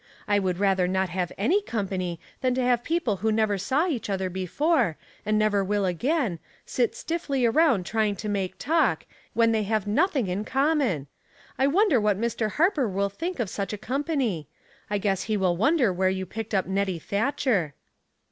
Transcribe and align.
I 0.27 0.39
would 0.39 0.57
rather 0.57 0.87
not 0.87 1.09
have 1.09 1.31
an^ 1.37 1.63
company 1.63 2.19
than 2.41 2.55
to 2.55 2.63
have 2.63 2.83
people 2.83 3.17
who 3.17 3.31
never 3.31 3.59
saw 3.59 3.85
each 3.87 4.09
other 4.09 4.31
before, 4.31 4.97
tind 5.25 5.37
never 5.37 5.63
will 5.63 5.85
again, 5.85 6.39
sit 6.65 6.95
stiffly 6.95 7.45
around 7.45 7.85
trying 7.85 8.15
to 8.15 8.27
make 8.27 8.57
talk, 8.57 9.05
when 9.35 9.51
they 9.51 9.61
have 9.61 9.85
nothing 9.85 10.25
in 10.27 10.43
common. 10.43 11.05
I 11.59 11.67
wonder 11.67 12.01
what 12.01 12.19
Mr. 12.19 12.53
Harper 12.53 12.89
will 12.89 13.09
think 13.09 13.39
of 13.39 13.47
such 13.47 13.73
a 13.73 13.77
company. 13.77 14.47
I 14.89 14.97
guess 14.97 15.25
he 15.25 15.37
will 15.37 15.55
wonder 15.55 15.93
where 15.93 16.09
you 16.09 16.25
picked 16.25 16.55
up 16.55 16.65
Nettie 16.65 16.97
Thatcher.'' 16.97 17.75